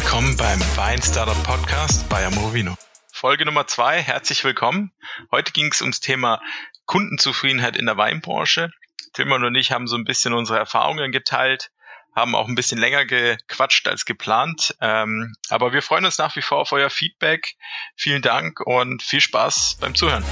[0.00, 2.76] willkommen beim Wein Startup Podcast bei Amorovino.
[3.12, 4.92] Folge Nummer zwei, herzlich willkommen.
[5.32, 6.40] Heute ging es ums Thema
[6.86, 8.70] Kundenzufriedenheit in der Weinbranche.
[9.12, 11.72] Tilman und ich haben so ein bisschen unsere Erfahrungen geteilt,
[12.14, 14.76] haben auch ein bisschen länger gequatscht als geplant.
[14.80, 17.56] Ähm, aber wir freuen uns nach wie vor auf euer Feedback.
[17.96, 20.24] Vielen Dank und viel Spaß beim Zuhören.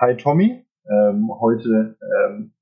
[0.00, 2.52] Hi Tommy, ähm, heute ähm,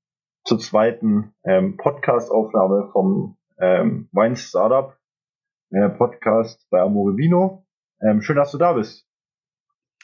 [0.51, 4.97] zur zweiten ähm, Podcast-Aufnahme vom ähm, Wine Startup
[5.69, 7.65] äh, Podcast bei Amore Vino.
[8.01, 9.07] Ähm, schön, dass du da bist.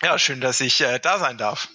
[0.02, 1.68] Ja, schön, dass ich äh, da sein darf.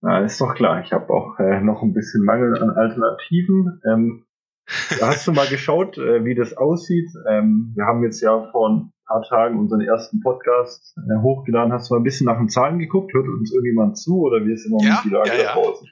[0.00, 0.82] Na, ist doch klar.
[0.82, 3.80] Ich habe auch äh, noch ein bisschen Mangel an Alternativen.
[3.88, 4.26] Ähm,
[5.00, 7.12] hast du mal geschaut, äh, wie das aussieht?
[7.28, 11.72] Ähm, wir haben jetzt ja vor ein paar Tagen unseren ersten Podcast äh, hochgeladen.
[11.72, 13.12] Hast du mal ein bisschen nach den Zahlen geguckt?
[13.14, 15.52] Hört uns irgendjemand zu oder wie ist im Moment ja, die Lage ja, ja.
[15.52, 15.88] draußen?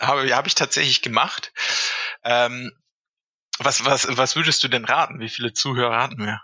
[0.00, 1.52] Habe, hab ich tatsächlich gemacht.
[2.24, 2.70] Ähm,
[3.58, 5.20] was, was, was würdest du denn raten?
[5.20, 6.40] Wie viele Zuhörer hatten wir?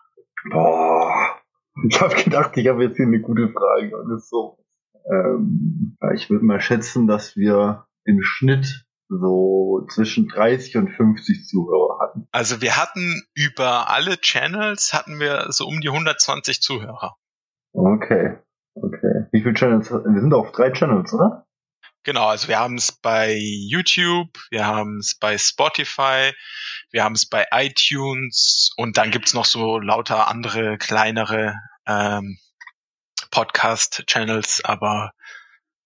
[0.51, 1.41] Boah,
[1.89, 3.97] ich habe gedacht, ich habe jetzt hier eine gute Frage.
[3.97, 4.59] Und ist so,
[5.11, 12.01] ähm, ich würde mal schätzen, dass wir im Schnitt so zwischen 30 und 50 Zuhörer
[12.01, 12.29] hatten.
[12.33, 17.17] Also wir hatten über alle Channels hatten wir so um die 120 Zuhörer.
[17.73, 18.39] Okay,
[18.75, 19.27] okay.
[19.33, 19.91] Wie viele Channels?
[19.91, 21.46] Wir sind auf drei Channels, oder?
[22.07, 26.31] Genau, also wir haben es bei YouTube, wir haben es bei Spotify,
[26.93, 32.39] wir haben es bei iTunes und dann gibt's noch so lauter andere kleinere ähm,
[33.33, 35.15] Podcast-Channels, aber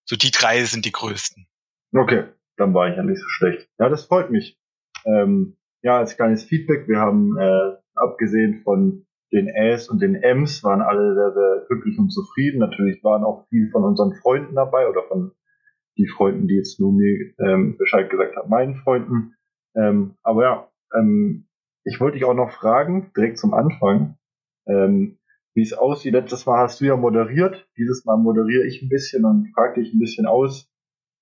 [0.04, 1.46] so die drei sind die größten.
[1.96, 2.24] Okay,
[2.58, 3.70] dann war ich ja nicht so schlecht.
[3.78, 4.58] Ja, das freut mich.
[5.06, 10.64] Ähm, ja, als kleines Feedback, wir haben äh, abgesehen von den Äs und den Ms
[10.64, 12.58] waren alle sehr, sehr glücklich und zufrieden.
[12.58, 15.32] Natürlich waren auch viele von unseren Freunden dabei oder von
[15.96, 19.34] die Freunden, die jetzt nur mir ähm, Bescheid gesagt haben, meinen Freunden.
[19.74, 21.46] Ähm, aber ja, ähm,
[21.84, 24.17] ich wollte dich auch noch fragen, direkt zum Anfang,
[24.67, 25.18] ähm,
[25.55, 26.12] wie es aussieht.
[26.12, 29.92] Letztes Mal hast du ja moderiert, dieses Mal moderiere ich ein bisschen und frage dich
[29.92, 30.70] ein bisschen aus.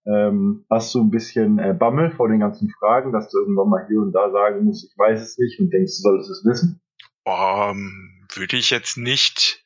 [0.07, 3.87] Ähm, hast du ein bisschen äh, Bammel vor den ganzen Fragen, dass du irgendwann mal
[3.89, 6.81] hier und da sagen musst, ich weiß es nicht und denkst, du solltest es wissen?
[7.25, 9.63] Um, würde ich jetzt nicht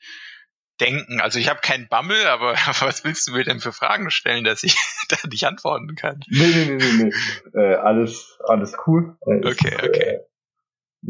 [0.82, 1.20] denken.
[1.20, 4.62] Also ich habe keinen Bammel, aber was willst du mir denn für Fragen stellen, dass
[4.62, 4.76] ich
[5.08, 6.20] da nicht antworten kann?
[6.28, 7.60] Nee, nee, nee, nee, nee.
[7.60, 9.16] Äh, alles, alles cool.
[9.26, 10.00] Äh, okay, okay.
[10.00, 10.20] Äh,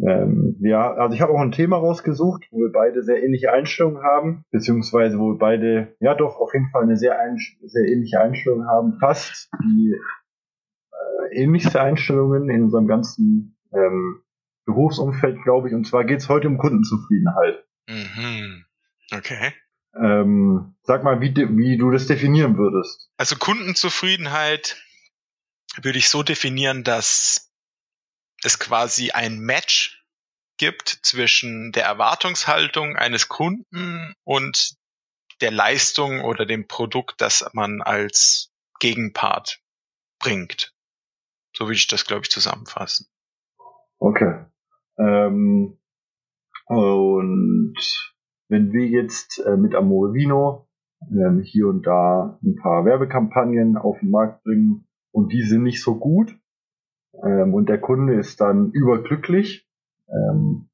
[0.06, 4.02] ähm, ja, also ich habe auch ein Thema rausgesucht, wo wir beide sehr ähnliche Einstellungen
[4.02, 8.18] haben, beziehungsweise wo wir beide, ja doch, auf jeden Fall eine sehr, ein, sehr ähnliche
[8.18, 8.96] Einstellung haben.
[9.00, 9.94] Fast die
[10.92, 14.22] äh, ähnlichste Einstellungen in unserem ganzen ähm,
[14.64, 15.74] Berufsumfeld, glaube ich.
[15.74, 17.64] Und zwar geht es heute um Kundenzufriedenheit.
[17.86, 18.64] Mhm.
[19.12, 19.52] Okay.
[19.94, 23.10] Ähm, sag mal, wie, wie du das definieren würdest.
[23.18, 24.82] Also Kundenzufriedenheit
[25.82, 27.52] würde ich so definieren, dass
[28.42, 30.02] es quasi ein Match
[30.56, 34.76] gibt zwischen der Erwartungshaltung eines Kunden und
[35.40, 39.60] der Leistung oder dem Produkt, das man als Gegenpart
[40.18, 40.74] bringt.
[41.54, 43.08] So würde ich das, glaube ich, zusammenfassen.
[43.98, 44.44] Okay.
[44.98, 45.78] Ähm,
[46.66, 47.74] und
[48.52, 50.68] wenn wir jetzt äh, mit Amore Vino
[51.10, 55.82] ähm, hier und da ein paar Werbekampagnen auf den Markt bringen und die sind nicht
[55.82, 56.36] so gut,
[57.14, 59.66] ähm, und der Kunde ist dann überglücklich.
[60.08, 60.68] Ähm,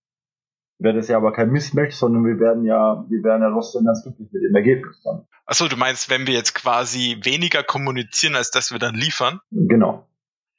[0.78, 4.03] wäre das ja aber kein Mismatch, sondern wir werden ja, wir werden ja trotzdem ganz
[4.03, 5.27] glücklich mit dem Ergebnis dann.
[5.47, 9.41] Achso, du meinst, wenn wir jetzt quasi weniger kommunizieren, als dass wir dann liefern?
[9.50, 10.06] Genau.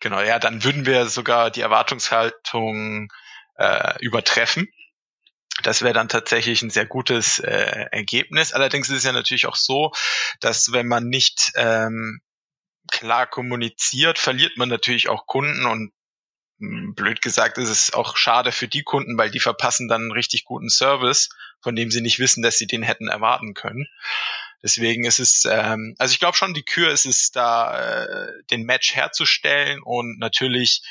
[0.01, 3.09] Genau, ja, dann würden wir sogar die Erwartungshaltung
[3.55, 4.67] äh, übertreffen.
[5.63, 8.53] Das wäre dann tatsächlich ein sehr gutes äh, Ergebnis.
[8.53, 9.91] Allerdings ist es ja natürlich auch so,
[10.39, 12.21] dass wenn man nicht ähm,
[12.91, 15.91] klar kommuniziert, verliert man natürlich auch Kunden und
[16.59, 20.11] hm, blöd gesagt ist es auch schade für die Kunden, weil die verpassen dann einen
[20.11, 21.29] richtig guten Service,
[21.61, 23.87] von dem sie nicht wissen, dass sie den hätten erwarten können.
[24.61, 28.63] Deswegen ist es, ähm, also ich glaube schon, die Kür ist es da, äh, den
[28.63, 30.81] Match herzustellen und natürlich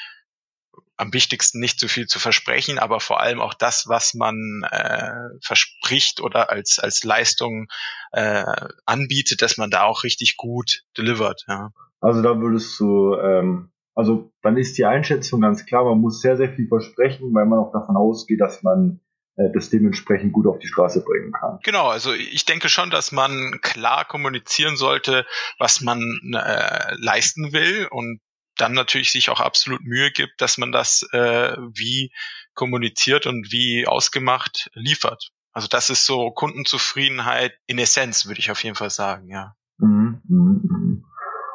[0.96, 5.12] am wichtigsten nicht zu viel zu versprechen, aber vor allem auch das, was man äh,
[5.42, 7.68] verspricht oder als als Leistung
[8.12, 8.44] äh,
[8.86, 11.44] anbietet, dass man da auch richtig gut delivert.
[11.48, 11.70] Ja.
[12.00, 16.36] Also da würdest du, ähm, also dann ist die Einschätzung ganz klar, man muss sehr,
[16.36, 19.00] sehr viel versprechen, weil man auch davon ausgeht, dass man
[19.36, 21.58] äh, das dementsprechend gut auf die Straße bringen kann.
[21.64, 25.26] Genau, also ich denke schon, dass man klar kommunizieren sollte,
[25.58, 26.00] was man
[26.32, 28.20] äh, leisten will und
[28.60, 32.12] dann natürlich sich auch absolut Mühe gibt, dass man das äh, wie
[32.54, 35.30] kommuniziert und wie ausgemacht liefert.
[35.52, 39.54] Also das ist so Kundenzufriedenheit in Essenz, würde ich auf jeden Fall sagen, ja.
[39.78, 41.02] Mhm, mh, mh.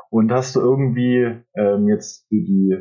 [0.09, 2.75] Und hast du irgendwie ähm, jetzt die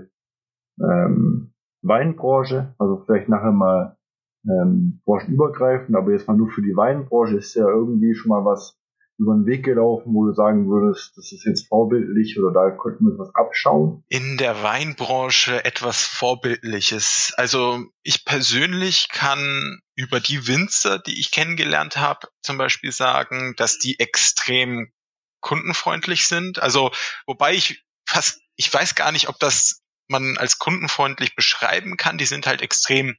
[0.80, 3.96] ähm, Weinbranche, also vielleicht nachher mal
[4.44, 8.78] ähm, branchenübergreifend, aber jetzt mal nur für die Weinbranche ist ja irgendwie schon mal was
[9.22, 13.04] über den Weg gelaufen, wo du sagen würdest, das ist jetzt vorbildlich oder da könnten
[13.04, 14.04] wir was abschauen?
[14.08, 17.32] In der Weinbranche etwas Vorbildliches.
[17.36, 23.78] Also ich persönlich kann über die Winzer, die ich kennengelernt habe, zum Beispiel sagen, dass
[23.78, 24.92] die extrem
[25.40, 26.60] kundenfreundlich sind.
[26.60, 26.90] Also
[27.26, 32.18] wobei ich fast, ich weiß gar nicht, ob das man als kundenfreundlich beschreiben kann.
[32.18, 33.16] Die sind halt extrem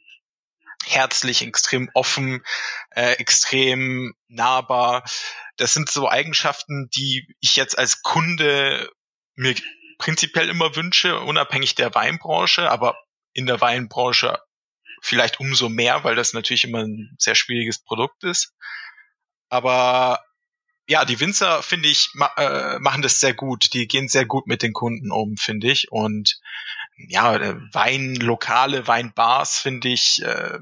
[0.85, 2.43] herzlich, extrem offen,
[2.91, 5.03] äh, extrem nahbar.
[5.57, 8.89] Das sind so Eigenschaften, die ich jetzt als Kunde
[9.35, 9.55] mir
[9.97, 12.97] prinzipiell immer wünsche, unabhängig der Weinbranche, aber
[13.33, 14.39] in der Weinbranche
[15.01, 18.53] vielleicht umso mehr, weil das natürlich immer ein sehr schwieriges Produkt ist.
[19.49, 20.23] Aber
[20.87, 23.73] ja, die Winzer, finde ich, ma äh, machen das sehr gut.
[23.73, 25.91] Die gehen sehr gut mit den Kunden um, finde ich.
[25.91, 26.39] Und
[26.97, 30.59] ja, äh, Weinlokale, Weinbars finde ich äh,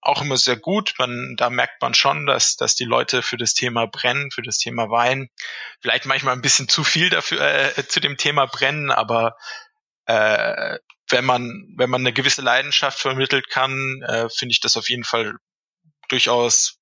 [0.00, 0.94] auch immer sehr gut.
[0.98, 4.58] Man, da merkt man schon, dass, dass die Leute für das Thema brennen, für das
[4.58, 5.28] Thema Wein.
[5.80, 7.40] Vielleicht manchmal ein bisschen zu viel dafür
[7.76, 9.36] äh, zu dem Thema brennen, aber
[10.06, 10.78] äh,
[11.08, 15.04] wenn man, wenn man eine gewisse Leidenschaft vermittelt kann, äh, finde ich das auf jeden
[15.04, 15.34] Fall
[16.08, 16.78] durchaus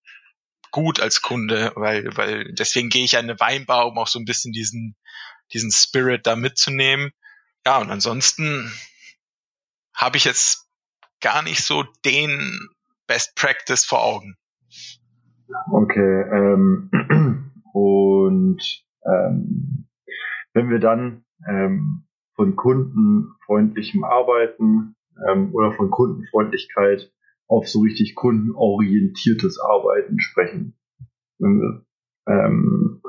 [0.70, 4.26] gut als Kunde, weil, weil deswegen gehe ich an eine Weinbar, um auch so ein
[4.26, 4.96] bisschen diesen,
[5.52, 7.10] diesen Spirit da mitzunehmen.
[7.64, 8.72] Ja, und ansonsten
[9.98, 10.70] habe ich jetzt
[11.20, 12.68] gar nicht so den
[13.06, 14.36] Best Practice vor Augen.
[15.72, 16.90] Okay, ähm,
[17.72, 18.62] und
[19.04, 19.88] ähm,
[20.54, 22.04] wenn wir dann ähm,
[22.34, 24.94] von kundenfreundlichem Arbeiten
[25.28, 27.12] ähm, oder von Kundenfreundlichkeit
[27.48, 30.78] auf so richtig kundenorientiertes Arbeiten sprechen.
[31.40, 33.02] Ähm,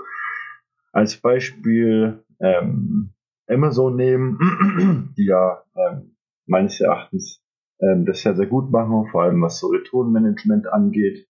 [0.91, 3.13] als Beispiel ähm,
[3.47, 6.15] Amazon nehmen, die ja ähm,
[6.49, 7.41] meines Erachtens
[7.81, 11.27] ähm, das ja sehr gut machen, vor allem was so Retourenmanagement angeht,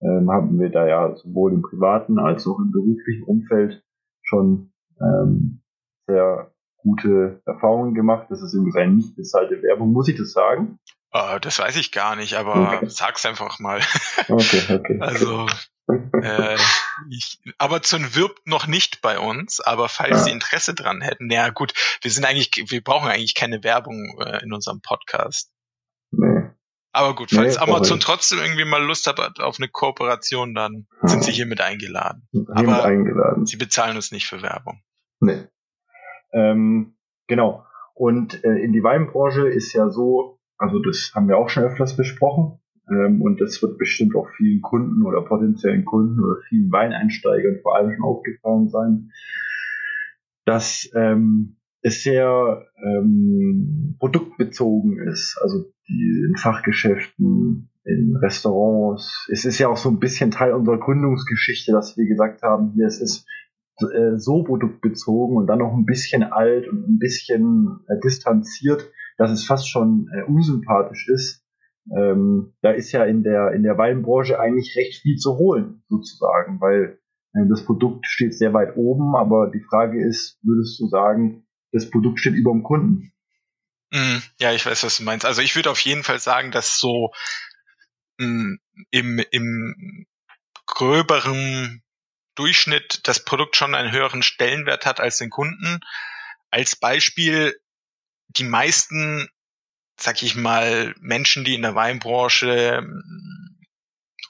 [0.00, 3.84] ähm, haben wir da ja sowohl im privaten als auch im beruflichen Umfeld
[4.22, 5.62] schon ähm,
[6.06, 6.51] sehr
[6.82, 8.26] gute Erfahrungen gemacht.
[8.30, 10.78] Das ist übrigens eine nicht bezahlte Werbung, muss ich das sagen?
[11.14, 12.86] Uh, das weiß ich gar nicht, aber okay.
[12.88, 13.80] sag's einfach mal.
[14.28, 14.98] Okay, okay.
[15.00, 15.46] Also,
[16.22, 16.56] äh,
[17.10, 20.18] ich, Amazon wirbt noch nicht bei uns, aber falls ja.
[20.18, 24.42] Sie Interesse dran hätten, ja gut, wir sind eigentlich, wir brauchen eigentlich keine Werbung äh,
[24.42, 25.50] in unserem Podcast.
[26.12, 26.50] Nee.
[26.92, 31.08] Aber gut, falls nee, Amazon trotzdem irgendwie mal Lust hat auf eine Kooperation, dann hm.
[31.08, 32.28] sind sie hiermit eingeladen.
[32.32, 33.46] Hiermit aber eingeladen.
[33.46, 34.82] sie bezahlen uns nicht für Werbung.
[35.20, 35.46] Nee.
[36.32, 36.94] Ähm,
[37.26, 37.64] genau.
[37.94, 41.96] Und äh, in die Weinbranche ist ja so, also das haben wir auch schon öfters
[41.96, 42.58] besprochen.
[42.88, 47.76] Ähm, und das wird bestimmt auch vielen Kunden oder potenziellen Kunden oder vielen Weineinsteigern vor
[47.76, 49.12] allem schon aufgefallen sein,
[50.44, 55.38] dass ähm, es sehr ähm, produktbezogen ist.
[55.40, 59.28] Also die in Fachgeschäften, in Restaurants.
[59.30, 62.86] Es ist ja auch so ein bisschen Teil unserer Gründungsgeschichte, dass wir gesagt haben, hier
[62.86, 63.26] es ist
[63.90, 69.30] äh, so produktbezogen und dann noch ein bisschen alt und ein bisschen äh, distanziert, dass
[69.30, 71.44] es fast schon äh, unsympathisch ist.
[71.96, 76.60] Ähm, da ist ja in der, in der Weinbranche eigentlich recht viel zu holen, sozusagen,
[76.60, 76.98] weil
[77.34, 81.90] äh, das Produkt steht sehr weit oben, aber die Frage ist, würdest du sagen, das
[81.90, 83.12] Produkt steht über dem Kunden?
[83.90, 85.26] Mm, ja, ich weiß, was du meinst.
[85.26, 87.10] Also ich würde auf jeden Fall sagen, dass so
[88.18, 88.54] mm,
[88.90, 90.06] im, im
[90.66, 91.81] gröberen
[92.34, 95.80] Durchschnitt das Produkt schon einen höheren Stellenwert hat als den Kunden.
[96.50, 97.58] Als Beispiel,
[98.28, 99.28] die meisten,
[99.98, 103.58] sag ich mal, Menschen, die in der Weinbranche ähm,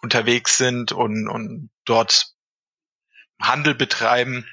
[0.02, 2.34] unterwegs sind und, und dort
[3.40, 4.46] Handel betreiben,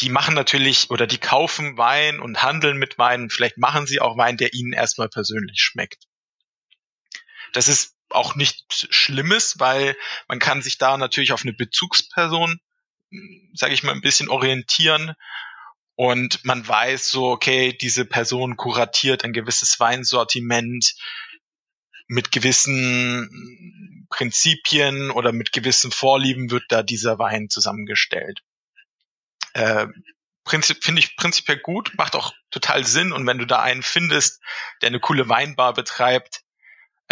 [0.00, 3.30] die machen natürlich oder die kaufen Wein und handeln mit Wein.
[3.30, 6.04] Vielleicht machen sie auch Wein, der ihnen erstmal persönlich schmeckt.
[7.52, 9.96] Das ist auch nichts Schlimmes, weil
[10.28, 12.60] man kann sich da natürlich auf eine Bezugsperson,
[13.54, 15.14] sage ich mal, ein bisschen orientieren
[15.94, 20.94] und man weiß so, okay, diese Person kuratiert ein gewisses Weinsortiment
[22.08, 28.40] mit gewissen Prinzipien oder mit gewissen Vorlieben wird da dieser Wein zusammengestellt.
[29.54, 29.86] Äh,
[30.44, 34.42] finde ich prinzipiell gut, macht auch total Sinn und wenn du da einen findest,
[34.80, 36.42] der eine coole Weinbar betreibt,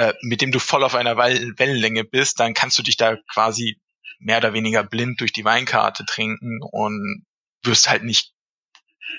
[0.00, 3.78] äh, mit dem du voll auf einer Wellenlänge bist, dann kannst du dich da quasi
[4.18, 7.26] mehr oder weniger blind durch die Weinkarte trinken und
[7.62, 8.32] wirst halt nicht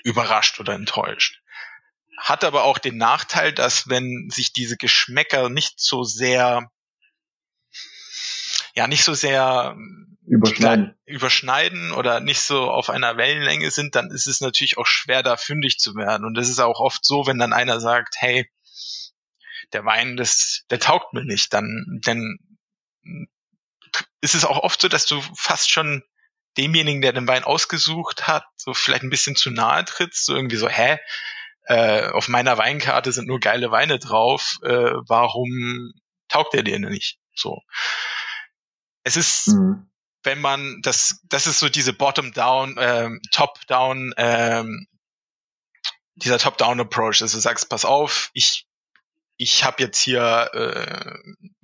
[0.02, 1.40] überrascht oder enttäuscht.
[2.18, 6.68] Hat aber auch den Nachteil, dass wenn sich diese Geschmäcker nicht so sehr,
[8.74, 9.76] ja, nicht so sehr
[10.26, 10.96] überschneiden.
[11.06, 15.36] überschneiden oder nicht so auf einer Wellenlänge sind, dann ist es natürlich auch schwer, da
[15.36, 16.26] fündig zu werden.
[16.26, 18.50] Und das ist auch oft so, wenn dann einer sagt, hey,
[19.72, 22.38] der Wein, das, der taugt mir nicht, dann, dann
[24.20, 26.02] ist es auch oft so, dass du fast schon
[26.56, 30.56] demjenigen, der den Wein ausgesucht hat, so vielleicht ein bisschen zu nahe trittst, so irgendwie
[30.56, 30.98] so, hä,
[31.66, 35.92] äh, auf meiner Weinkarte sind nur geile Weine drauf, äh, warum
[36.28, 37.18] taugt er dir nicht?
[37.34, 37.60] So.
[39.04, 39.90] Es ist, mhm.
[40.22, 44.86] wenn man das, das ist so diese Bottom-down, ähm, Top-down, ähm,
[46.14, 48.66] dieser Top-down-Approach, also du sagst, pass auf, ich
[49.42, 51.18] ich habe jetzt hier äh,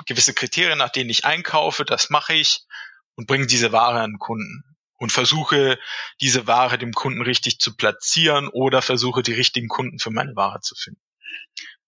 [0.07, 2.63] gewisse Kriterien, nach denen ich einkaufe, das mache ich
[3.15, 5.79] und bringe diese Ware an den Kunden und versuche
[6.21, 10.61] diese Ware dem Kunden richtig zu platzieren oder versuche die richtigen Kunden für meine Ware
[10.61, 11.01] zu finden.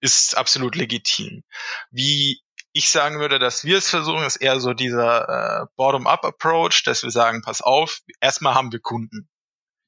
[0.01, 1.43] Ist absolut legitim.
[1.91, 2.41] Wie
[2.73, 7.11] ich sagen würde, dass wir es versuchen, ist eher so dieser äh, Bottom-up-Approach, dass wir
[7.11, 9.29] sagen, pass auf, erstmal haben wir Kunden.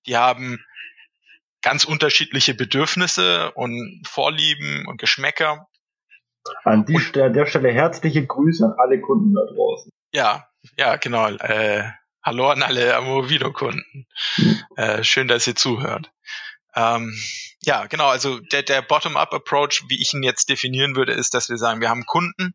[0.07, 0.59] Die haben
[1.63, 5.69] ganz unterschiedliche Bedürfnisse und Vorlieben und Geschmäcker.
[6.65, 9.91] An die, und, der Stelle herzliche Grüße an alle Kunden da draußen.
[10.13, 11.29] Ja, ja, genau.
[11.29, 11.85] Äh,
[12.23, 14.07] hallo an alle Amovino-Kunden.
[14.77, 16.11] Äh, schön, dass ihr zuhört.
[16.75, 17.17] Ähm,
[17.63, 18.09] ja, genau.
[18.09, 21.91] Also der, der Bottom-up-Approach, wie ich ihn jetzt definieren würde, ist, dass wir sagen, wir
[21.91, 22.55] haben Kunden,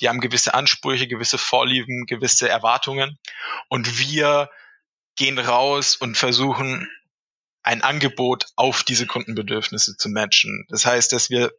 [0.00, 3.18] die haben gewisse Ansprüche, gewisse Vorlieben, gewisse Erwartungen
[3.68, 4.50] und wir
[5.16, 6.88] gehen raus und versuchen
[7.62, 10.66] ein Angebot auf diese Kundenbedürfnisse zu matchen.
[10.68, 11.52] Das heißt, dass wir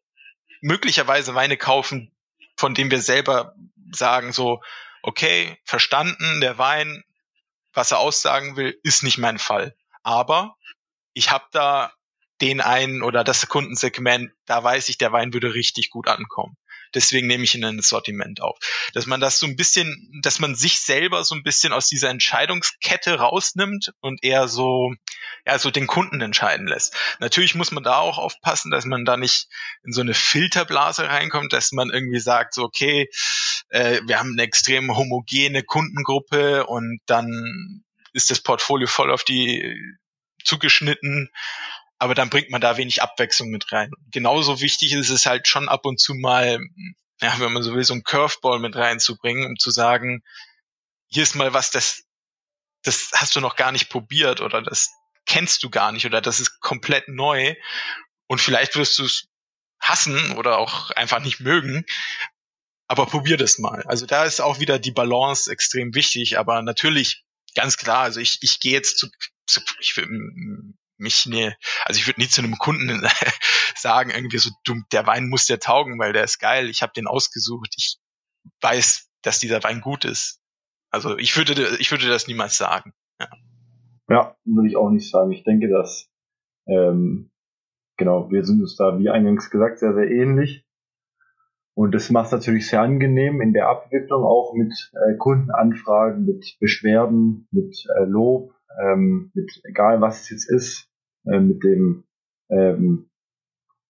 [0.65, 2.11] möglicherweise Weine kaufen,
[2.57, 3.53] von denen wir selber
[3.91, 4.63] sagen so,
[5.03, 7.03] okay, verstanden, der Wein,
[7.73, 9.75] was er aussagen will, ist nicht mein Fall.
[10.01, 10.57] Aber
[11.13, 11.93] ich habe da
[12.41, 16.57] den einen oder das Kundensegment, da weiß ich, der Wein würde richtig gut ankommen.
[16.95, 18.57] Deswegen nehme ich ihn in das Sortiment auf.
[18.93, 22.09] Dass man das so ein bisschen, dass man sich selber so ein bisschen aus dieser
[22.09, 24.93] Entscheidungskette rausnimmt und eher so,
[25.45, 26.95] ja, so den Kunden entscheiden lässt.
[27.19, 29.47] Natürlich muss man da auch aufpassen, dass man da nicht
[29.83, 33.09] in so eine Filterblase reinkommt, dass man irgendwie sagt, so, okay,
[33.69, 37.83] äh, wir haben eine extrem homogene Kundengruppe und dann
[38.13, 39.77] ist das Portfolio voll auf die
[40.43, 41.29] zugeschnitten
[41.97, 43.91] aber dann bringt man da wenig Abwechslung mit rein.
[44.11, 46.59] Genauso wichtig ist es halt schon ab und zu mal,
[47.21, 50.23] ja, wenn man so will, so ein Curveball mit reinzubringen, um zu sagen,
[51.07, 52.03] hier ist mal was, das,
[52.83, 54.91] das hast du noch gar nicht probiert oder das
[55.25, 57.55] kennst du gar nicht oder das ist komplett neu
[58.27, 59.27] und vielleicht wirst du es
[59.79, 61.85] hassen oder auch einfach nicht mögen,
[62.87, 63.83] aber probier das mal.
[63.83, 67.23] Also da ist auch wieder die Balance extrem wichtig, aber natürlich
[67.55, 69.07] ganz klar, also ich, ich gehe jetzt zu,
[69.47, 70.07] zu ich will,
[70.97, 73.07] mich ne, also ich würde nie zu einem Kunden
[73.75, 76.93] sagen, irgendwie so, du, der Wein muss dir taugen, weil der ist geil, ich habe
[76.95, 77.97] den ausgesucht, ich
[78.61, 80.39] weiß, dass dieser Wein gut ist.
[80.89, 82.93] Also ich würde, ich würde das niemals sagen.
[83.19, 83.27] Ja,
[84.09, 85.31] ja würde ich auch nicht sagen.
[85.31, 86.09] Ich denke, dass
[86.67, 87.31] ähm,
[87.97, 90.65] genau, wir sind uns da, wie eingangs gesagt, sehr, sehr ähnlich.
[91.73, 96.55] Und das macht es natürlich sehr angenehm in der Abwicklung, auch mit äh, Kundenanfragen, mit
[96.59, 100.89] Beschwerden, mit äh, Lob, ähm, mit egal was es jetzt ist,
[101.25, 102.03] äh, mit dem
[102.49, 103.09] ähm,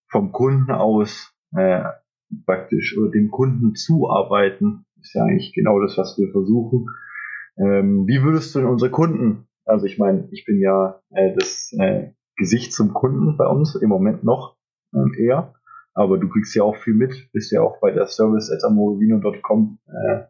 [0.10, 1.84] vom Kunden aus äh,
[2.46, 6.88] praktisch oder dem Kunden zuarbeiten, ist ja eigentlich genau das, was wir versuchen.
[7.58, 11.72] Ähm, wie würdest du denn unsere Kunden, also ich meine, ich bin ja äh, das
[11.80, 14.58] äh, Gesicht zum Kunden bei uns im Moment noch
[14.94, 15.54] ähm, eher,
[15.94, 19.80] aber du kriegst ja auch viel mit, bist ja auch bei der Service at amorovino.com,
[19.88, 20.24] äh,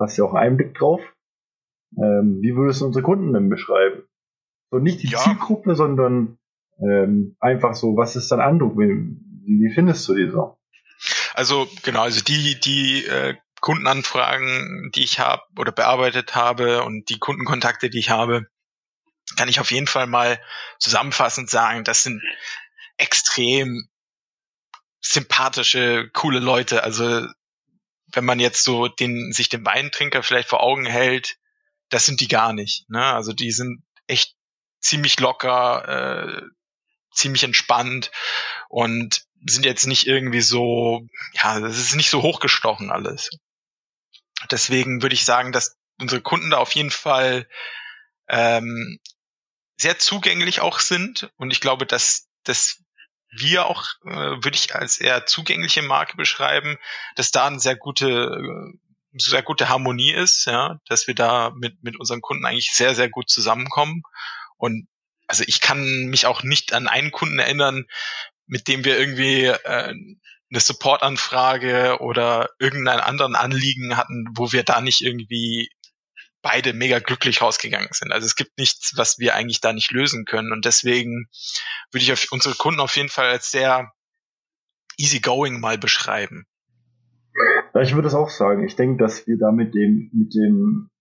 [0.00, 1.00] hast ja auch einen Einblick drauf.
[1.96, 4.01] Ähm, wie würdest du unsere Kunden denn beschreiben?
[4.72, 5.18] So nicht die ja.
[5.18, 6.38] Zielgruppe, sondern
[6.78, 8.78] ähm, einfach so, was ist dein Eindruck?
[8.78, 8.88] Wie,
[9.44, 10.58] wie findest du die so?
[11.34, 17.18] Also genau, also die, die äh, Kundenanfragen, die ich habe oder bearbeitet habe und die
[17.18, 18.46] Kundenkontakte, die ich habe,
[19.36, 20.40] kann ich auf jeden Fall mal
[20.78, 22.22] zusammenfassend sagen, das sind
[22.96, 23.88] extrem
[25.00, 26.82] sympathische, coole Leute.
[26.82, 27.26] Also
[28.06, 31.36] wenn man jetzt so den, sich den Weintrinker vielleicht vor Augen hält,
[31.90, 32.88] das sind die gar nicht.
[32.88, 33.04] Ne?
[33.04, 34.34] Also die sind echt
[34.82, 36.42] ziemlich locker, äh,
[37.14, 38.10] ziemlich entspannt
[38.68, 43.30] und sind jetzt nicht irgendwie so, ja, das ist nicht so hochgestochen alles.
[44.50, 47.48] Deswegen würde ich sagen, dass unsere Kunden da auf jeden Fall
[48.28, 48.98] ähm,
[49.76, 52.82] sehr zugänglich auch sind und ich glaube, dass, dass
[53.30, 54.10] wir auch, äh,
[54.44, 56.78] würde ich als eher zugängliche Marke beschreiben,
[57.16, 58.78] dass da eine sehr gute, äh,
[59.14, 63.08] sehr gute Harmonie ist, ja, dass wir da mit, mit unseren Kunden eigentlich sehr, sehr
[63.08, 64.02] gut zusammenkommen.
[64.62, 64.86] Und
[65.26, 67.86] also ich kann mich auch nicht an einen Kunden erinnern,
[68.46, 74.80] mit dem wir irgendwie äh, eine Supportanfrage oder irgendeinen anderen Anliegen hatten, wo wir da
[74.80, 75.68] nicht irgendwie
[76.42, 78.12] beide mega glücklich rausgegangen sind.
[78.12, 80.52] Also es gibt nichts, was wir eigentlich da nicht lösen können.
[80.52, 81.26] Und deswegen
[81.90, 83.90] würde ich auf unsere Kunden auf jeden Fall als sehr
[84.96, 86.46] easygoing mal beschreiben.
[87.74, 88.64] Ja, ich würde es auch sagen.
[88.64, 90.91] Ich denke, dass wir da mit dem, mit dem,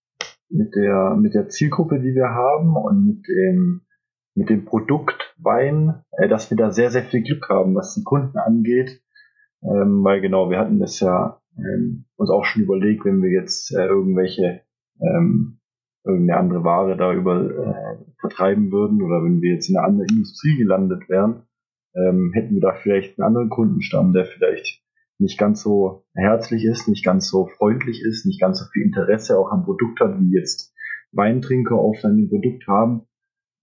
[0.52, 3.82] mit der, mit der Zielgruppe, die wir haben und mit dem,
[4.36, 8.04] mit dem Produkt Wein, äh, dass wir da sehr, sehr viel Glück haben, was die
[8.04, 9.02] Kunden angeht.
[9.64, 13.72] Ähm, weil genau, wir hatten das ja ähm, uns auch schon überlegt, wenn wir jetzt
[13.74, 14.62] äh, irgendwelche
[15.00, 15.60] ähm,
[16.04, 20.10] irgendeine andere Ware da über äh, vertreiben würden oder wenn wir jetzt in einer anderen
[20.10, 21.44] Industrie gelandet wären,
[21.96, 24.82] ähm, hätten wir da vielleicht einen anderen Kundenstamm, der vielleicht
[25.22, 29.38] nicht ganz so herzlich ist, nicht ganz so freundlich ist, nicht ganz so viel Interesse
[29.38, 30.74] auch am Produkt hat, wie jetzt
[31.12, 33.08] Weintrinker auf seinem Produkt haben.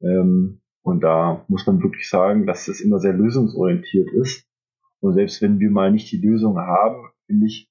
[0.00, 4.46] Ähm, und da muss man wirklich sagen, dass das immer sehr lösungsorientiert ist.
[5.00, 7.70] Und selbst wenn wir mal nicht die Lösung haben, finde ich,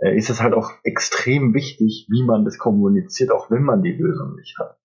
[0.00, 3.92] äh, ist es halt auch extrem wichtig, wie man das kommuniziert, auch wenn man die
[3.92, 4.78] Lösung nicht hat.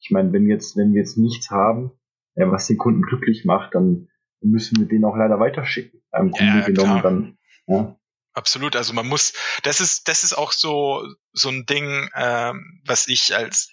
[0.00, 1.92] Ich meine, wenn jetzt, wenn wir jetzt nichts haben,
[2.34, 4.08] äh, was den Kunden glücklich macht, dann
[4.42, 6.00] müssen wir den auch leider weiterschicken.
[6.12, 7.96] Im Grunde ja, genommen dann, ja.
[8.34, 8.74] Absolut.
[8.74, 13.34] Also man muss, das ist, das ist auch so, so ein Ding, ähm, was ich
[13.34, 13.70] als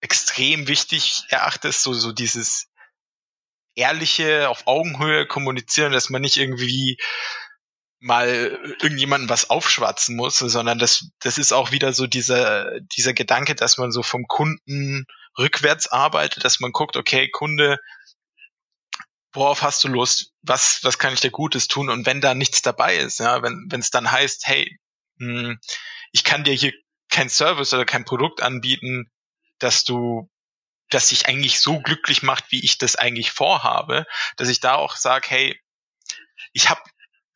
[0.00, 2.68] extrem wichtig erachte, ist so, so dieses
[3.74, 6.96] ehrliche, auf Augenhöhe kommunizieren, dass man nicht irgendwie
[8.00, 13.54] mal irgendjemanden was aufschwatzen muss, sondern das, das ist auch wieder so dieser, dieser Gedanke,
[13.54, 15.04] dass man so vom Kunden
[15.38, 17.78] rückwärts arbeitet, dass man guckt, okay, Kunde,
[19.32, 20.32] worauf hast du Lust?
[20.42, 21.90] Was, was kann ich dir Gutes tun?
[21.90, 24.78] Und wenn da nichts dabei ist, ja, wenn, wenn es dann heißt, hey,
[25.16, 25.58] mh, hm,
[26.12, 26.72] ich kann dir hier
[27.10, 29.10] kein Service oder kein Produkt anbieten,
[29.58, 30.28] dass du,
[30.88, 34.06] dass dich eigentlich so glücklich macht, wie ich das eigentlich vorhabe,
[34.36, 35.60] dass ich da auch sage, hey,
[36.52, 36.80] ich habe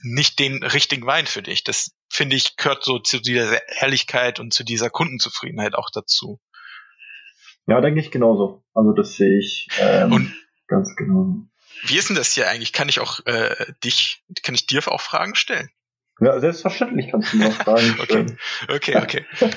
[0.03, 1.65] nicht den richtigen Wein für dich.
[1.65, 6.41] Das finde ich gehört so zu dieser Ehrlichkeit und zu dieser Kundenzufriedenheit auch dazu.
[7.67, 8.65] Ja, denke ich genauso.
[8.75, 10.35] Also das sehe ich ähm, und
[10.67, 11.47] ganz genau.
[11.83, 12.73] Wie ist denn das hier eigentlich?
[12.73, 15.71] Kann ich auch äh, dich, kann ich dir auch Fragen stellen?
[16.21, 18.39] Ja, selbstverständlich kannst du mir auch Fragen stellen.
[18.69, 19.51] okay, okay, okay.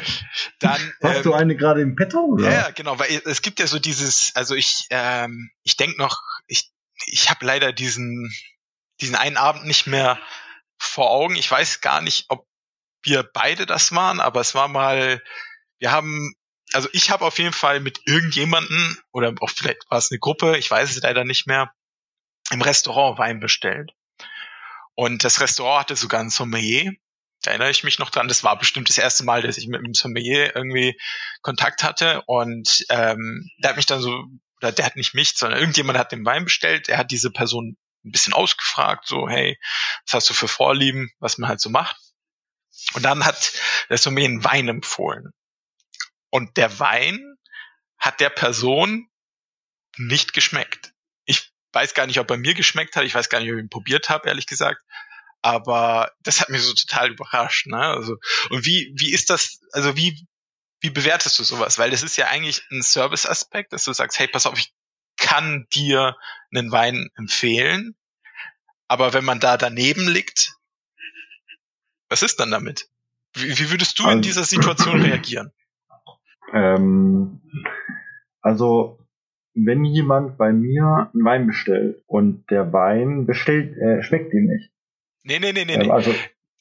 [0.59, 2.19] Dann, Hast ähm, du eine gerade im Petto?
[2.19, 2.51] Oder?
[2.51, 6.71] Ja, genau, weil es gibt ja so dieses, also ich, ähm, ich denke noch, ich,
[7.05, 8.33] ich habe leider diesen,
[9.01, 10.19] diesen einen Abend nicht mehr
[10.79, 11.35] vor Augen.
[11.35, 12.47] Ich weiß gar nicht, ob
[13.03, 15.21] wir beide das waren, aber es war mal,
[15.79, 16.33] wir haben,
[16.73, 20.57] also ich habe auf jeden Fall mit irgendjemanden oder auch vielleicht war es eine Gruppe,
[20.57, 21.71] ich weiß es leider nicht mehr,
[22.51, 23.91] im Restaurant Wein bestellt.
[24.95, 26.91] Und das Restaurant hatte sogar ein Sommelier.
[27.43, 28.27] Da erinnere ich mich noch dran.
[28.27, 30.99] Das war bestimmt das erste Mal, dass ich mit einem Sommelier irgendwie
[31.41, 32.23] Kontakt hatte.
[32.25, 34.25] Und ähm, der hat mich dann so,
[34.57, 36.89] oder der hat nicht mich, sondern irgendjemand hat den Wein bestellt.
[36.89, 39.59] Er hat diese Person ein bisschen ausgefragt, so, hey,
[40.05, 41.97] was hast du für Vorlieben, was man halt so macht.
[42.93, 43.53] Und dann hat
[43.89, 45.31] der Sommelier einen Wein empfohlen.
[46.29, 47.35] Und der Wein
[47.99, 49.09] hat der Person
[49.97, 50.93] nicht geschmeckt
[51.73, 53.03] weiß gar nicht, ob er mir geschmeckt hat.
[53.03, 54.81] Ich weiß gar nicht, ob ich ihn probiert habe, ehrlich gesagt.
[55.41, 57.67] Aber das hat mich so total überrascht.
[57.67, 57.79] Ne?
[57.79, 58.17] Also,
[58.49, 60.27] und wie, wie ist das, also wie,
[60.81, 61.77] wie bewertest du sowas?
[61.77, 64.73] Weil das ist ja eigentlich ein Service-Aspekt, dass du sagst, hey, pass auf, ich
[65.17, 66.15] kann dir
[66.53, 67.95] einen Wein empfehlen.
[68.87, 70.53] Aber wenn man da daneben liegt,
[72.09, 72.89] was ist dann damit?
[73.33, 75.51] Wie, wie würdest du also, in dieser Situation reagieren?
[76.53, 77.41] Ähm,
[78.41, 79.06] also
[79.65, 84.71] wenn jemand bei mir einen Wein bestellt und der Wein bestellt, äh, schmeckt ihm nicht.
[85.23, 85.73] Nee, nee, nee, nee.
[85.73, 86.11] Ähm, also,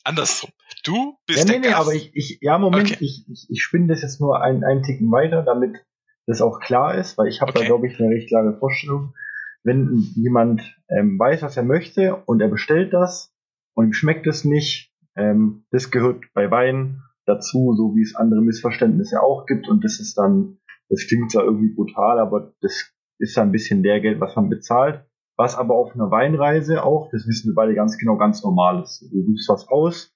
[0.03, 0.51] Andersrum.
[0.85, 3.05] Du bist ja, nee, der nee, aber ich, ich, ja, Moment, okay.
[3.05, 5.85] ich, ich, ich spinne das jetzt nur einen, einen Ticken weiter, damit
[6.27, 7.61] das auch klar ist, weil ich habe okay.
[7.61, 9.15] da, glaube ich, eine recht klare Vorstellung.
[9.63, 13.33] Wenn jemand ähm, weiß, was er möchte und er bestellt das
[13.75, 18.41] und ihm schmeckt es nicht, ähm, das gehört bei Wein dazu, so wie es andere
[18.41, 23.39] Missverständnisse auch gibt und das ist dann das klingt zwar irgendwie brutal, aber das ist
[23.39, 25.05] ein bisschen Lehrgeld, was man bezahlt.
[25.37, 29.03] Was aber auf einer Weinreise auch, das wissen wir beide ganz genau, ganz normal ist.
[29.13, 30.15] Du suchst was aus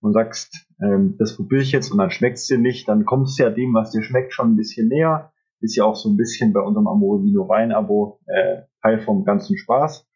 [0.00, 3.38] und sagst, ähm, das probiere ich jetzt und dann schmeckt es dir nicht, dann kommst
[3.38, 5.32] du ja dem, was dir schmeckt, schon ein bisschen näher.
[5.60, 10.06] Ist ja auch so ein bisschen bei unserem Amorevino Wein-Abo äh, Teil vom ganzen Spaß.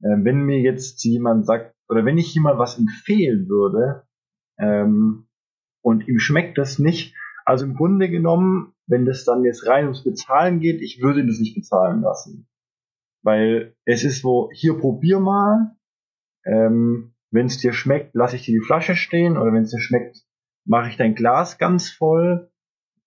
[0.00, 4.04] Äh, wenn mir jetzt jemand sagt, oder wenn ich jemand was empfehlen würde
[4.58, 5.26] ähm,
[5.82, 10.04] und ihm schmeckt das nicht, also im Grunde genommen, wenn das dann jetzt rein ums
[10.04, 12.46] Bezahlen geht, ich würde das nicht bezahlen lassen.
[13.22, 15.76] Weil es ist so, hier probier mal,
[16.44, 19.80] ähm, wenn es dir schmeckt, lasse ich dir die Flasche stehen oder wenn es dir
[19.80, 20.18] schmeckt,
[20.66, 22.50] mache ich dein Glas ganz voll.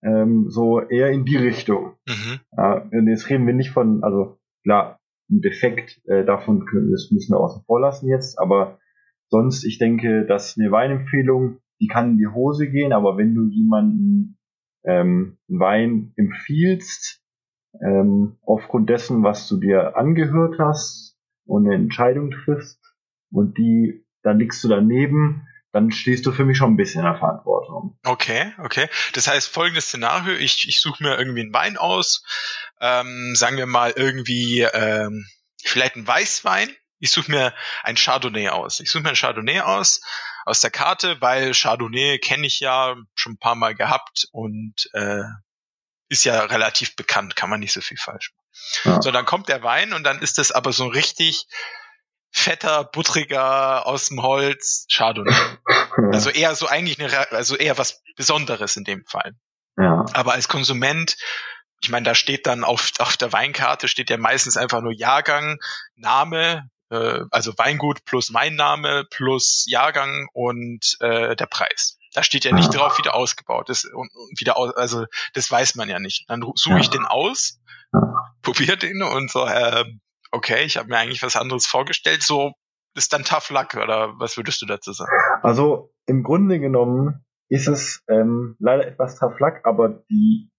[0.03, 1.93] Ähm, so eher in die Richtung.
[2.07, 2.39] Mhm.
[2.57, 7.33] Ja, jetzt reden wir nicht von, also klar, ein Defekt, äh, davon können, das müssen
[7.33, 8.79] wir außen vor lassen jetzt, aber
[9.29, 13.47] sonst, ich denke, dass eine Weinempfehlung die kann in die Hose gehen, aber wenn du
[13.49, 14.37] jemanden
[14.85, 17.21] ähm, Wein empfiehlst,
[17.81, 22.79] ähm, aufgrund dessen, was du dir angehört hast und eine Entscheidung triffst
[23.31, 27.11] und die, dann liegst du daneben, dann stehst du für mich schon ein bisschen in
[27.11, 27.99] der Verantwortung.
[28.05, 28.87] Okay, okay.
[29.11, 32.23] Das heißt, folgendes Szenario, ich, ich suche mir irgendwie einen Wein aus,
[32.79, 35.25] ähm, sagen wir mal irgendwie ähm,
[35.61, 36.69] vielleicht einen Weißwein.
[36.99, 38.79] Ich suche mir ein Chardonnay aus.
[38.79, 39.99] Ich suche mir ein Chardonnay aus
[40.45, 45.23] aus der Karte, weil Chardonnay kenne ich ja schon ein paar Mal gehabt und äh,
[46.07, 48.95] ist ja relativ bekannt, kann man nicht so viel falsch machen.
[48.95, 49.01] Ja.
[49.01, 51.47] So, dann kommt der Wein und dann ist das aber so richtig
[52.31, 55.33] fetter, buttriger aus dem Holz Chardonnay.
[56.11, 59.31] Also eher so eigentlich eine, also eher was Besonderes in dem Fall.
[59.77, 60.03] Ja.
[60.11, 61.15] Aber als Konsument,
[61.81, 65.57] ich meine, da steht dann auf, auf der Weinkarte steht ja meistens einfach nur Jahrgang,
[65.95, 71.97] Name, äh, also Weingut plus mein Name plus Jahrgang und äh, der Preis.
[72.13, 75.51] Da steht ja nicht drauf, wie der ausgebaut ist und, und wieder aus, also das
[75.51, 76.29] weiß man ja nicht.
[76.29, 77.59] Dann suche ich den aus,
[78.41, 79.83] probiere den und so, äh,
[80.31, 82.53] okay, ich habe mir eigentlich was anderes vorgestellt, so
[82.95, 85.11] ist dann Tough Luck oder was würdest du dazu sagen?
[85.41, 90.49] Also im Grunde genommen ist es ähm, leider etwas Tough Luck, aber die,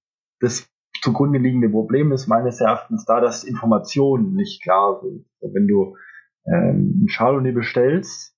[0.41, 0.69] das
[1.03, 5.27] zugrunde liegende Problem ist meines Erachtens da, dass Informationen nicht klar sind.
[5.41, 5.97] Wenn du
[6.46, 8.35] ähm, ein Chardonnay bestellst,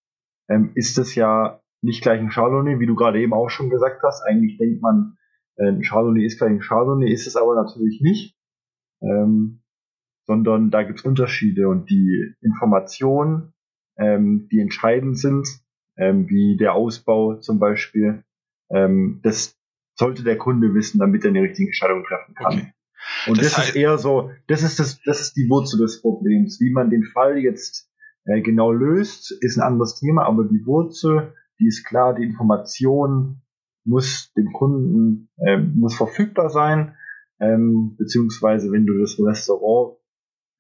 [0.49, 4.03] ähm, ist es ja nicht gleich ein Chardonnay, wie du gerade eben auch schon gesagt
[4.03, 4.23] hast.
[4.23, 5.17] Eigentlich denkt man,
[5.57, 8.37] äh, ein Chardonnay ist gleich ein Chardonnay, ist es aber natürlich nicht.
[9.01, 9.63] Ähm,
[10.27, 13.55] sondern da gibt es Unterschiede und die Informationen,
[13.97, 15.49] ähm, die entscheidend sind,
[15.97, 18.25] ähm, wie der Ausbau zum Beispiel,
[18.71, 19.57] ähm, das
[19.95, 22.53] sollte der Kunde wissen, damit er eine richtige Entscheidung treffen kann.
[22.53, 22.73] Okay.
[23.27, 26.61] Und das, das ist eher so, das ist das, das ist die Wurzel des Problems.
[26.61, 27.88] Wie man den Fall jetzt
[28.29, 33.41] äh, genau löst, ist ein anderes Thema, aber die Wurzel, die ist klar, die Information
[33.85, 36.95] muss dem Kunden, äh, muss verfügbar sein,
[37.41, 39.97] ähm, beziehungsweise wenn du das Restaurant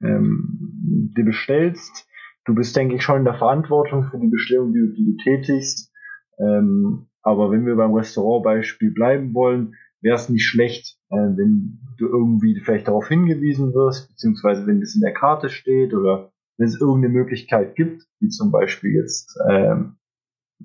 [0.03, 2.09] ähm, dir bestellst.
[2.45, 5.93] Du bist, denke ich, schon in der Verantwortung für die Bestellung, die, die du tätigst.
[6.39, 12.07] Ähm, aber wenn wir beim Restaurantbeispiel bleiben wollen, wäre es nicht schlecht, äh, wenn du
[12.07, 16.81] irgendwie vielleicht darauf hingewiesen wirst, beziehungsweise wenn das in der Karte steht oder wenn es
[16.81, 19.99] irgendeine Möglichkeit gibt, wie zum Beispiel jetzt ähm,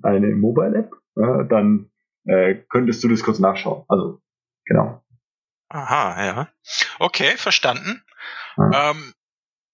[0.02, 1.90] eine Mobile-App, äh, dann
[2.24, 3.84] äh, könntest du das kurz nachschauen.
[3.88, 4.20] Also,
[4.66, 5.02] genau.
[5.68, 6.48] Aha, ja.
[6.98, 8.02] Okay, verstanden.
[8.56, 8.90] Ja.
[8.90, 9.14] Ähm,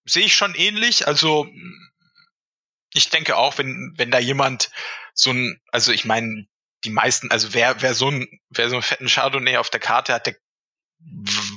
[0.04, 1.06] sehe ich schon ähnlich.
[1.06, 1.46] Also
[2.92, 4.70] ich denke auch, wenn, wenn da jemand
[5.14, 6.46] so ein, also ich meine,
[6.84, 10.14] die meisten, also wer, wer so ein, wer so einen fetten Chardonnay auf der Karte
[10.14, 10.36] hat, der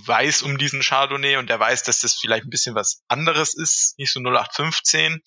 [0.06, 3.98] weiß um diesen Chardonnay und der weiß, dass das vielleicht ein bisschen was anderes ist,
[3.98, 5.22] nicht so 0815.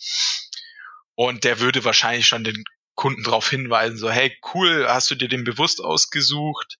[1.14, 5.28] Und der würde wahrscheinlich schon den Kunden darauf hinweisen, so, hey, cool, hast du dir
[5.28, 6.78] den bewusst ausgesucht?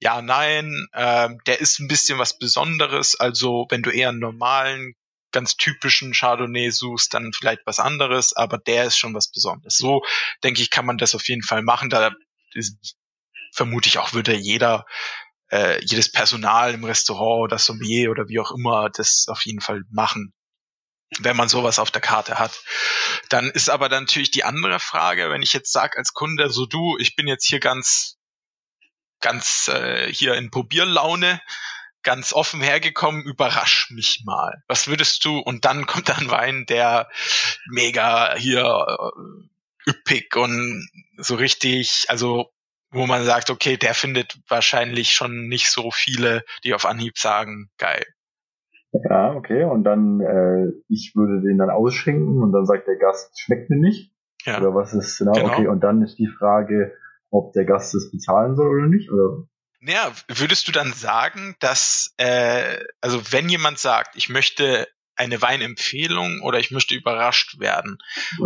[0.00, 3.18] Ja, nein, äh, der ist ein bisschen was Besonderes.
[3.18, 4.94] Also wenn du eher einen normalen
[5.32, 9.76] ganz typischen Chardonnay suchst, dann vielleicht was anderes, aber der ist schon was Besonderes.
[9.76, 10.02] So,
[10.42, 11.90] denke ich, kann man das auf jeden Fall machen.
[11.90, 12.12] Da
[12.52, 12.96] ist,
[13.52, 14.86] vermute ich auch, würde jeder,
[15.50, 19.82] äh, jedes Personal im Restaurant das Sommelier oder wie auch immer das auf jeden Fall
[19.90, 20.32] machen
[21.20, 22.60] wenn man sowas auf der Karte hat.
[23.28, 26.66] Dann ist aber dann natürlich die andere Frage, wenn ich jetzt sage als Kunde, so
[26.66, 28.16] du, ich bin jetzt hier ganz,
[29.20, 31.40] ganz äh, hier in Probierlaune,
[32.02, 34.62] ganz offen hergekommen, überrasch mich mal.
[34.68, 35.38] Was würdest du?
[35.38, 37.08] Und dann kommt dann Wein, der
[37.68, 42.52] mega hier äh, üppig und so richtig, also
[42.96, 47.70] wo man sagt, okay, der findet wahrscheinlich schon nicht so viele, die auf Anhieb sagen,
[47.78, 48.04] geil.
[48.92, 49.64] Ja, okay.
[49.64, 53.78] Und dann, äh, ich würde den dann ausschenken und dann sagt der Gast, schmeckt mir
[53.78, 54.12] nicht.
[54.44, 54.58] Ja.
[54.58, 55.32] Oder was ist genau?
[55.32, 55.52] genau.
[55.52, 56.94] Okay, und dann ist die Frage,
[57.30, 59.10] ob der Gast es bezahlen soll oder nicht.
[59.10, 59.46] Oder
[59.80, 66.40] naja, würdest du dann sagen, dass, äh, also wenn jemand sagt, ich möchte eine Weinempfehlung
[66.42, 67.98] oder ich möchte überrascht werden,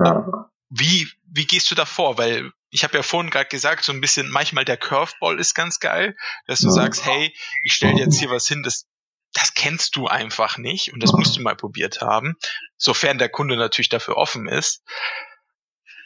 [0.05, 0.51] ja.
[0.69, 2.19] wie, wie gehst du da vor?
[2.19, 5.81] Weil ich habe ja vorhin gerade gesagt, so ein bisschen, manchmal der Curveball ist ganz
[5.81, 6.73] geil, dass du ja.
[6.73, 8.87] sagst, hey, ich stelle jetzt hier was hin, das,
[9.33, 12.37] das kennst du einfach nicht und das musst du mal probiert haben,
[12.77, 14.83] sofern der Kunde natürlich dafür offen ist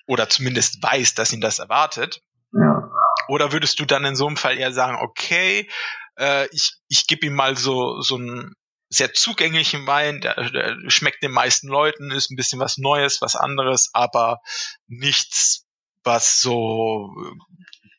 [0.06, 2.22] oder zumindest weiß, dass ihn das erwartet.
[2.52, 2.90] Ja.
[3.28, 5.68] Oder würdest du dann in so einem Fall eher sagen, okay,
[6.18, 8.54] äh, ich, ich gebe ihm mal so, so einen
[8.90, 13.34] sehr zugänglichen Wein, der, der schmeckt den meisten Leuten, ist ein bisschen was Neues, was
[13.34, 14.40] anderes, aber
[14.86, 15.63] nichts,
[16.04, 17.14] was so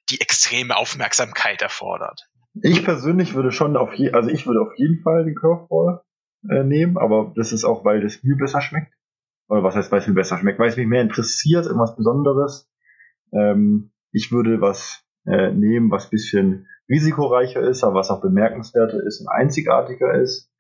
[0.10, 2.30] die extreme Aufmerksamkeit erfordert.
[2.62, 6.02] Ich persönlich würde schon auf je, also ich würde auf jeden Fall den Curveball
[6.50, 8.94] äh, nehmen, aber das ist auch, weil das mir besser schmeckt.
[9.48, 10.60] Oder was heißt, weil es mir besser schmeckt?
[10.60, 12.70] Weil es mich mehr interessiert, irgendwas Besonderes.
[13.34, 19.22] Ähm, ich würde was äh, nehmen, was bisschen risikoreicher ist, aber was auch bemerkenswerter ist
[19.22, 20.52] und einzigartiger ist.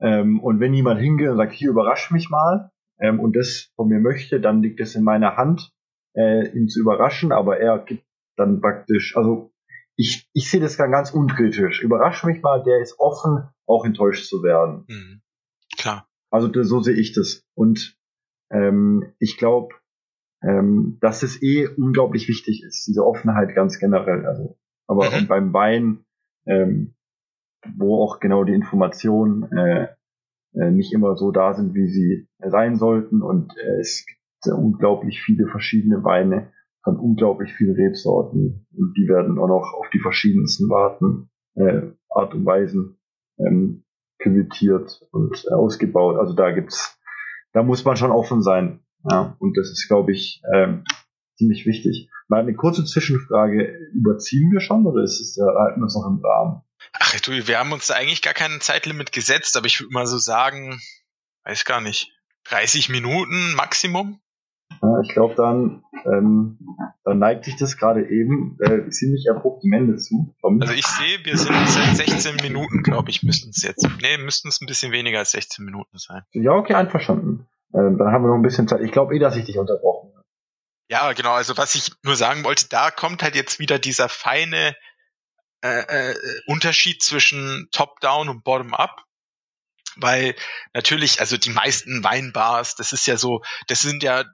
[0.00, 3.88] Ähm, und wenn jemand hingeht und sagt, hier überrasch mich mal ähm, und das von
[3.88, 5.72] mir möchte, dann liegt es in meiner Hand,
[6.14, 8.04] äh, ihn zu überraschen, aber er gibt
[8.36, 9.52] dann praktisch, also
[9.96, 11.82] ich, ich sehe das ganz unkritisch.
[11.82, 14.84] Überrasch mich mal, der ist offen, auch enttäuscht zu werden.
[14.88, 15.22] Mhm.
[15.76, 16.08] Klar.
[16.30, 17.44] Also so sehe ich das.
[17.54, 17.96] Und
[18.50, 19.74] ähm, ich glaube,
[20.42, 24.26] ähm, dass es eh unglaublich wichtig ist, diese Offenheit ganz generell.
[24.26, 25.26] Also, aber mhm.
[25.28, 26.04] beim Wein,
[26.46, 26.94] ähm,
[27.76, 29.88] wo auch genau die Informationen äh,
[30.54, 33.22] äh, nicht immer so da sind, wie sie sein sollten.
[33.22, 36.52] Und äh, es gibt unglaublich viele verschiedene Weine
[36.82, 38.66] von unglaublich vielen Rebsorten.
[38.72, 42.98] Und die werden auch noch auf die verschiedensten Warten, äh, Art und Weisen
[43.38, 43.84] ähm,
[44.18, 46.18] küvetiert und äh, ausgebaut.
[46.18, 46.98] Also da gibt's,
[47.52, 48.80] da muss man schon offen sein.
[49.10, 50.84] Ja, und das ist, glaube ich, ähm,
[51.36, 52.08] ziemlich wichtig.
[52.28, 53.76] Mal eine kurze Zwischenfrage.
[53.92, 56.62] Überziehen wir schon oder ist es, äh, halten wir es noch im Rahmen?
[56.92, 60.06] Ach du, wir haben uns da eigentlich gar kein Zeitlimit gesetzt, aber ich würde mal
[60.06, 60.80] so sagen,
[61.44, 62.12] weiß gar nicht,
[62.44, 64.20] 30 Minuten Maximum?
[64.82, 66.58] Ja, ich glaube, dann, ähm,
[67.04, 70.34] dann neigt sich das gerade eben äh, ziemlich abrupt dem Ende zu.
[70.42, 73.88] Also ich sehe, wir sind seit 16 Minuten, glaube ich, müssten es jetzt.
[74.00, 76.22] Nee, müssten es ein bisschen weniger als 16 Minuten sein.
[76.32, 77.46] Ja, okay, einverstanden.
[77.72, 78.80] Ähm, dann haben wir noch ein bisschen Zeit.
[78.80, 80.24] Ich glaube eh, dass ich dich unterbrochen habe.
[80.90, 81.32] Ja, genau.
[81.32, 84.74] Also was ich nur sagen wollte, da kommt halt jetzt wieder dieser feine
[85.62, 86.14] äh, äh,
[86.46, 89.04] Unterschied zwischen Top-Down und Bottom-Up.
[89.94, 90.34] Weil
[90.74, 94.24] natürlich, also die meisten Weinbars, das ist ja so, das sind ja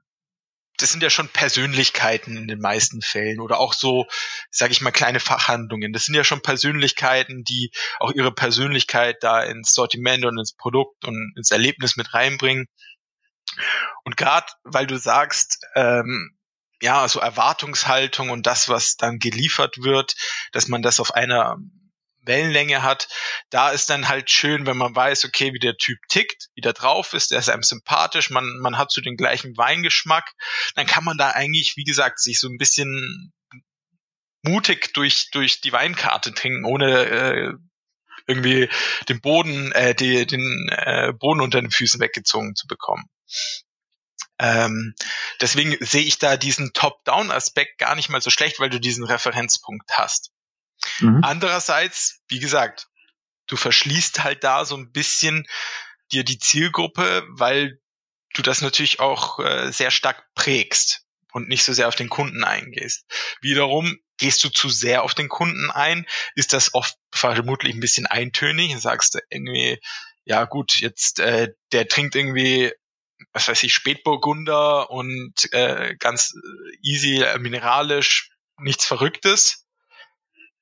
[0.79, 4.07] das sind ja schon Persönlichkeiten in den meisten Fällen oder auch so,
[4.51, 5.93] sage ich mal, kleine Fachhandlungen.
[5.93, 11.05] Das sind ja schon Persönlichkeiten, die auch ihre Persönlichkeit da ins Sortiment und ins Produkt
[11.05, 12.67] und ins Erlebnis mit reinbringen.
[14.05, 16.37] Und gerade weil du sagst, ähm,
[16.81, 20.15] ja, so Erwartungshaltung und das, was dann geliefert wird,
[20.53, 21.57] dass man das auf einer
[22.29, 23.09] Wellenlänge hat,
[23.51, 26.73] da ist dann halt schön, wenn man weiß, okay, wie der Typ tickt, wie der
[26.73, 30.33] drauf ist, der ist einem sympathisch, man, man hat so den gleichen Weingeschmack,
[30.77, 33.33] dann kann man da eigentlich, wie gesagt, sich so ein bisschen
[34.43, 37.53] mutig durch, durch die Weinkarte trinken, ohne äh,
[38.29, 38.69] irgendwie
[39.09, 43.05] den Boden, äh, die, den äh, Boden unter den Füßen weggezogen zu bekommen.
[44.39, 44.95] Ähm,
[45.41, 49.91] deswegen sehe ich da diesen Top-Down-Aspekt gar nicht mal so schlecht, weil du diesen Referenzpunkt
[49.93, 50.31] hast.
[51.01, 51.21] Mhm.
[51.23, 52.89] Andererseits, wie gesagt,
[53.47, 55.47] du verschließt halt da so ein bisschen
[56.13, 57.81] dir die Zielgruppe, weil
[58.35, 62.45] du das natürlich auch äh, sehr stark prägst und nicht so sehr auf den Kunden
[62.45, 63.05] eingehst.
[63.41, 68.07] Wiederum gehst du zu sehr auf den Kunden ein, ist das oft vermutlich ein bisschen
[68.07, 69.79] eintönig und sagst irgendwie,
[70.25, 72.73] ja gut, jetzt äh, der trinkt irgendwie
[73.33, 76.35] was weiß ich, Spätburgunder und äh, ganz
[76.83, 79.68] easy äh, mineralisch, nichts Verrücktes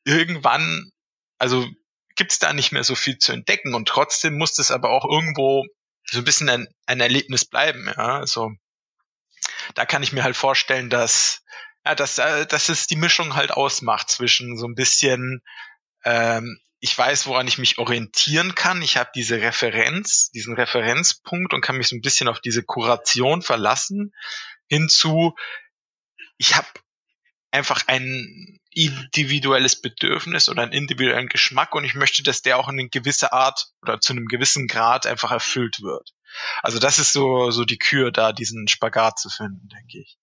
[0.06, 0.90] irgendwann,
[1.38, 1.68] also
[2.16, 5.66] gibt's da nicht mehr so viel zu entdecken und trotzdem muss das aber auch irgendwo
[6.04, 8.52] so ein bisschen ein, ein Erlebnis bleiben, ja, also
[9.74, 11.42] da kann ich mir halt vorstellen, dass
[11.84, 15.42] ja, dass, äh, dass es die Mischung halt ausmacht zwischen so ein bisschen
[16.04, 18.82] ähm, ich weiß, woran ich mich orientieren kann.
[18.82, 23.42] Ich habe diese Referenz, diesen Referenzpunkt und kann mich so ein bisschen auf diese Kuration
[23.42, 24.14] verlassen.
[24.68, 25.34] Hinzu,
[26.36, 26.68] ich habe
[27.50, 32.78] einfach ein individuelles Bedürfnis oder einen individuellen Geschmack und ich möchte, dass der auch in
[32.78, 36.10] eine gewisse Art oder zu einem gewissen Grad einfach erfüllt wird.
[36.62, 40.18] Also das ist so, so die Kür da, diesen Spagat zu finden, denke ich.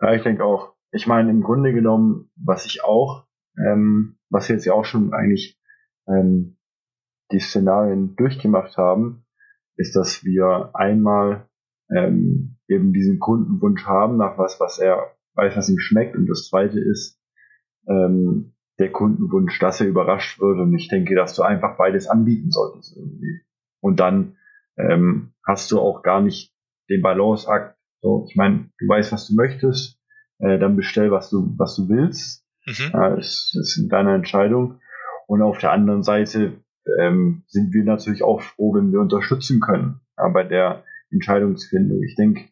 [0.00, 0.74] Ja, ich denke auch.
[0.90, 3.24] Ich meine, im Grunde genommen, was ich auch,
[3.56, 5.58] ähm, was wir jetzt ja auch schon eigentlich
[6.08, 6.58] ähm,
[7.30, 9.24] die Szenarien durchgemacht haben,
[9.76, 11.48] ist, dass wir einmal
[11.94, 16.16] ähm, eben diesen Kundenwunsch haben nach was, was er weiß, was ihm schmeckt.
[16.16, 17.20] Und das zweite ist
[17.88, 20.58] ähm, der Kundenwunsch, dass er überrascht wird.
[20.58, 23.40] Und ich denke, dass du einfach beides anbieten solltest irgendwie.
[23.80, 24.36] Und dann
[24.76, 26.52] ähm, hast du auch gar nicht
[26.88, 27.76] den Balanceakt.
[28.00, 30.00] So, ich meine, du weißt, was du möchtest,
[30.38, 32.44] äh, dann bestell, was du, was du willst.
[32.66, 32.86] Mhm.
[32.92, 34.80] Äh, das, das ist deine Entscheidung.
[35.26, 36.62] Und auf der anderen Seite
[36.98, 42.02] ähm, sind wir natürlich auch froh, wenn wir unterstützen können ja, bei der Entscheidungsfindung.
[42.02, 42.48] Ich denke,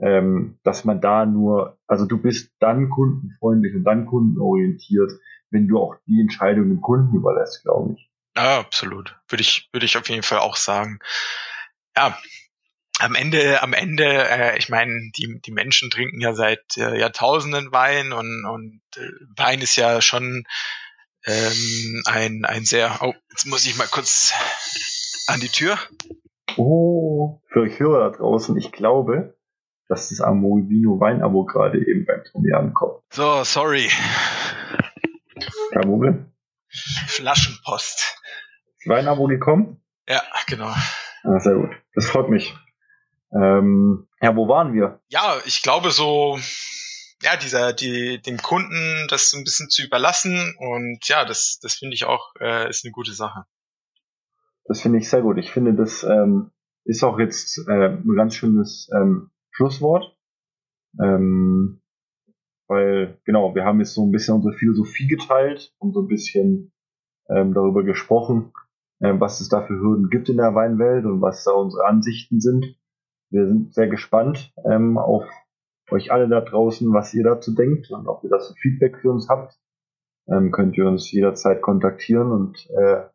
[0.00, 5.12] ähm, dass man da nur, also du bist dann kundenfreundlich und dann kundenorientiert,
[5.50, 8.10] wenn du auch die Entscheidung dem Kunden überlässt, glaube ich.
[8.36, 9.16] Ja, absolut.
[9.28, 11.00] Würde ich, würde ich auf jeden Fall auch sagen.
[11.96, 12.16] Ja,
[13.00, 17.72] am Ende, am Ende, äh, ich meine, die, die Menschen trinken ja seit äh, Jahrtausenden
[17.72, 20.44] Wein und, und äh, Wein ist ja schon
[21.26, 24.32] ähm, ein, ein sehr, oh, jetzt muss ich mal kurz
[25.26, 25.78] an die Tür.
[26.56, 29.37] Oh, für euch Hörer da draußen, ich glaube,
[29.88, 33.02] dass das Amorbino Weinabo gerade eben beim Tommy ankommt.
[33.10, 33.88] So, sorry.
[35.72, 36.32] Kein Problem.
[36.68, 38.16] Flaschenpost.
[38.86, 39.82] Wein-Abo gekommen?
[40.06, 40.72] Ja, genau.
[41.24, 41.70] Ah, sehr gut.
[41.94, 42.54] Das freut mich.
[43.32, 45.00] Ähm, ja, wo waren wir?
[45.08, 46.38] Ja, ich glaube so,
[47.22, 51.74] ja, dieser, die, dem Kunden das so ein bisschen zu überlassen und ja, das, das
[51.74, 53.44] finde ich auch, äh, ist eine gute Sache.
[54.64, 55.38] Das finde ich sehr gut.
[55.38, 56.52] Ich finde, das ähm,
[56.84, 60.16] ist auch jetzt äh, ein ganz schönes ähm, Schlusswort.
[61.02, 61.80] Ähm,
[62.68, 66.72] weil, genau, wir haben jetzt so ein bisschen unsere Philosophie geteilt und so ein bisschen
[67.28, 68.52] ähm, darüber gesprochen,
[69.00, 72.40] äh, was es da für Hürden gibt in der Weinwelt und was da unsere Ansichten
[72.40, 72.76] sind.
[73.30, 75.24] Wir sind sehr gespannt ähm, auf
[75.90, 79.28] euch alle da draußen, was ihr dazu denkt und ob ihr das Feedback für uns
[79.28, 79.58] habt.
[80.28, 83.06] Ähm, könnt ihr uns jederzeit kontaktieren und äh,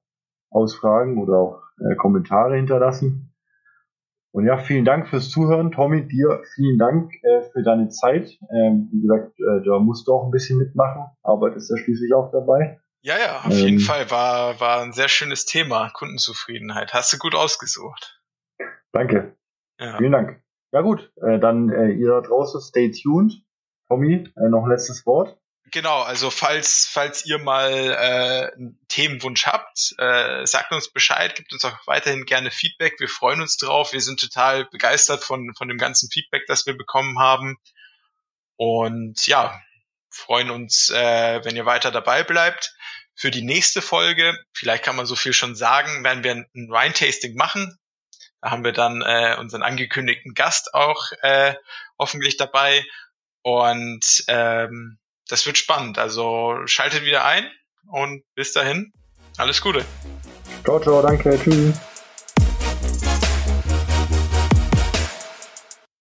[0.50, 3.33] ausfragen oder auch äh, Kommentare hinterlassen.
[4.34, 5.72] Und ja, vielen Dank fürs Zuhören.
[5.72, 8.40] Tommy, dir vielen Dank äh, für deine Zeit.
[8.52, 12.32] Ähm, wie gesagt, äh, da musst du auch ein bisschen mitmachen, arbeitest ja schließlich auch
[12.32, 12.80] dabei.
[13.04, 14.10] Ja, ja, auf ähm, jeden Fall.
[14.10, 16.94] War, war ein sehr schönes Thema, Kundenzufriedenheit.
[16.94, 18.24] Hast du gut ausgesucht.
[18.92, 19.36] Danke.
[19.80, 19.98] Ja.
[19.98, 20.42] Vielen Dank.
[20.72, 23.34] Ja gut, äh, dann äh, ihr da draußen, stay tuned.
[23.88, 25.38] Tommy, äh, noch ein letztes Wort.
[25.74, 31.52] Genau, also falls, falls ihr mal äh, einen Themenwunsch habt, äh, sagt uns Bescheid, gibt
[31.52, 33.00] uns auch weiterhin gerne Feedback.
[33.00, 33.92] Wir freuen uns drauf.
[33.92, 37.58] Wir sind total begeistert von, von dem ganzen Feedback, das wir bekommen haben.
[38.56, 39.60] Und ja,
[40.12, 42.76] freuen uns, äh, wenn ihr weiter dabei bleibt.
[43.16, 47.36] Für die nächste Folge, vielleicht kann man so viel schon sagen, werden wir ein Wine-Tasting
[47.36, 47.80] machen.
[48.42, 51.56] Da haben wir dann äh, unseren angekündigten Gast auch äh,
[51.98, 52.86] hoffentlich dabei.
[53.42, 55.00] Und ähm,
[55.34, 55.98] das wird spannend.
[55.98, 57.50] Also schaltet wieder ein
[57.92, 58.94] und bis dahin,
[59.38, 59.84] alles Gute.
[60.64, 61.76] Ciao, ciao, danke, tschüss.